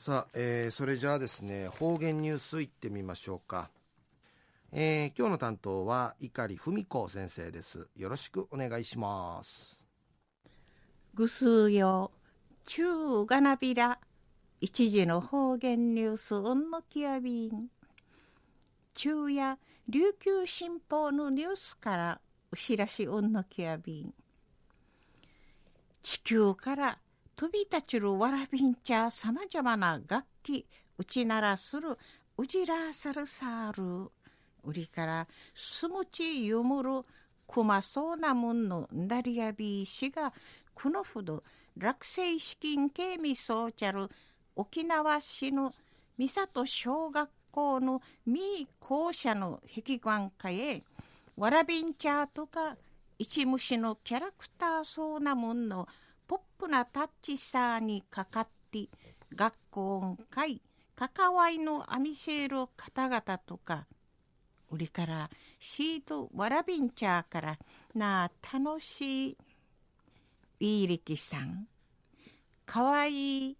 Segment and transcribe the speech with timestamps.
[0.00, 3.68] さあ、えー、それじゃあですね方言ニュースいってみましょうか、
[4.70, 7.88] えー、今日の担当は碇文子先生です。
[7.96, 9.82] よろしくお願いします。
[11.14, 12.12] ぐすよ
[12.64, 13.98] 中がなびら
[14.60, 17.66] 一時の方言ニュースうんのきやびん。
[18.94, 19.58] 中や
[19.88, 22.20] 琉球新報のニュースから
[22.52, 24.14] うしらしうんのきやびん。
[26.04, 26.98] 地球から
[27.38, 30.66] 飛び立ちるわらびんちゃさまざまな楽器
[30.98, 31.96] 打ち鳴らする
[32.36, 34.10] うじらさるさる
[34.64, 37.04] 売りからすむちゆむる
[37.46, 40.32] くまそうなもんのんだりやびいしが
[40.74, 41.44] このほど
[41.76, 44.08] 落成資金系みそうちゃる
[44.56, 45.72] 沖縄市の
[46.18, 50.82] 三郷小学校のみー校舎の壁画家へ
[51.36, 52.76] わらびんちゃとか
[53.16, 55.86] 一虫のキャラクターそうなもんの
[56.28, 58.88] ポップなタッチさにかかって
[59.34, 60.62] 学校会
[60.94, 63.86] 関わいのアミシェル方々とか
[64.70, 67.58] 売りからシートわらびんちゃーから
[67.94, 69.36] なあ楽しい
[70.60, 71.66] いいりきさん
[72.66, 73.56] かわいい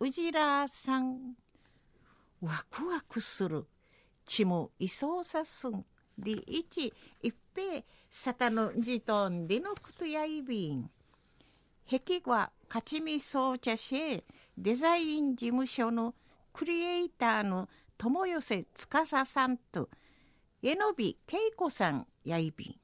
[0.00, 1.34] うじらさん
[2.40, 3.66] ワクワクする
[4.24, 5.84] ちもいそうさすん。
[6.16, 10.90] でいちいっぺいさたのじとんでのくとやいびん。
[11.90, 14.22] 壁画勝ちみそうちゃし
[14.58, 16.14] デザイン事務所の
[16.52, 19.88] クリエイターの友寄司さんと
[20.62, 22.74] えのびけいこさんやいびん。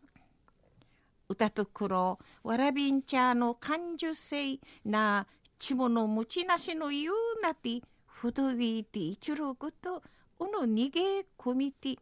[1.28, 5.26] 歌と黒わらびんちゃの感受性な
[5.58, 10.02] ちもの持ちなしの言うなてふどびて一路ぐと
[10.38, 11.98] おの逃げ込みて。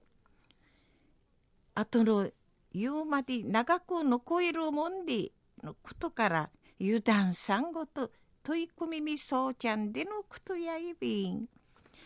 [1.74, 2.30] あとの
[2.72, 5.32] 言うまで長く残えるもんで
[5.64, 6.50] のことから
[6.84, 8.10] 油断さんごと
[8.42, 11.46] 取り組みみそうちゃんでのくとやいびん。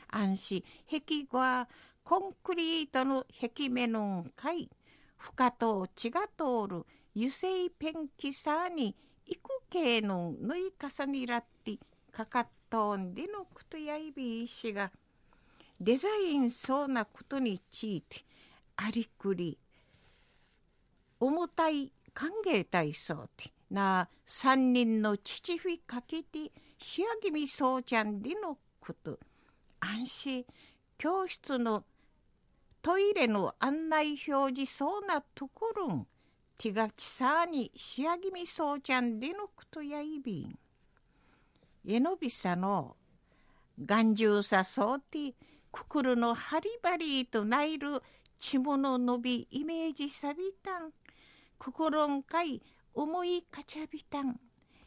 [0.09, 0.65] 安心。
[0.87, 1.67] 壁画
[2.05, 4.69] コンクリートの壁面のんかい
[5.17, 6.85] 深と血が通る。
[7.17, 9.41] 油性ペンキさに幾
[9.71, 11.79] 系の縫い重ねらって
[12.13, 14.93] かかっとんでのくとやいびいしが
[15.81, 18.27] デザインそうなことについて
[18.77, 19.57] ありくり。
[21.19, 23.56] 重たい歓迎体操って。
[23.71, 29.19] な三人の父ふかけて仕上げみそうちゃんでのこと。
[29.81, 30.45] 安心。
[30.99, 31.85] 教室の
[32.81, 36.07] トイレの案内表示そうなところん。
[36.59, 40.59] 手がちさに仕上げみそうちゃんでのことやいびん。
[41.87, 42.97] えのびさの
[43.85, 45.35] 頑丈さそうて
[45.71, 48.03] くくるのハリバリとないる
[48.39, 50.93] 血もの伸びイメージさびたん。
[51.59, 52.63] 心んかい
[52.97, 54.41] 思いかちゃびたん。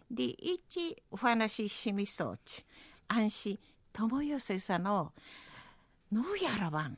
[0.10, 2.66] でいちお話ししみそうち。
[3.08, 3.60] 安心。
[3.94, 5.14] 友寄せさの
[6.12, 6.98] のやらばん。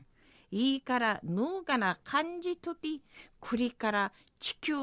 [0.50, 2.88] いいからぬうがな感じとて
[3.40, 4.74] 栗から地球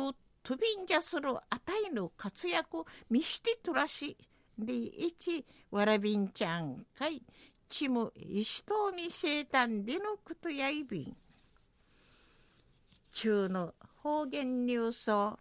[0.44, 4.16] 飛びんじゃするあたいの活躍見してとらし。
[4.58, 7.24] でいちわらびんちゃんかい。
[7.68, 11.18] ちもいしとみせたんでのことやいびん。
[13.12, 13.74] 中の
[14.04, 15.40] 方言ニュースを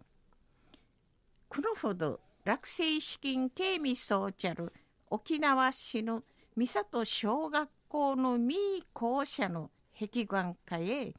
[1.49, 4.71] このほど落成資金警備総ちゃる
[5.09, 6.23] 沖縄市の
[6.55, 11.13] 三郷小学校のミー校舎の壁画家へ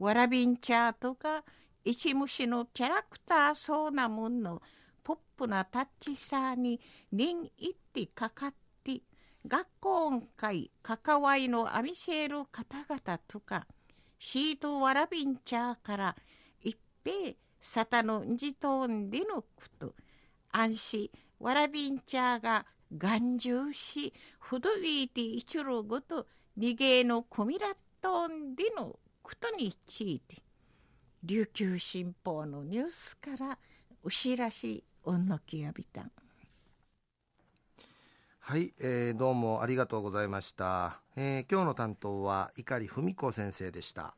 [0.00, 1.44] わらびんちゃとか
[1.84, 4.60] 一虫のキャラクターそうなもんの
[5.04, 6.80] ポップなタッチさに
[7.12, 9.00] 人いってかかって
[9.46, 13.66] 学校会関わりのアミシェル方々とか
[14.18, 16.16] シートわらびんちゃから
[16.60, 19.46] 一平沙汰のんじとんでのこ
[19.78, 19.94] と
[20.50, 21.10] 安心。
[21.40, 26.26] わらびんちゃが頑丈しふどびいて一路ごと
[26.58, 30.42] 逃げのこみらとんでのことについて。
[31.24, 33.58] 琉球新報のニュースから
[34.04, 36.02] うしらしおんのきやびた。
[36.02, 36.12] ん
[38.38, 44.14] はい、えー、どうもありがとうございました、えー、今日の担当は碇文子先生でした。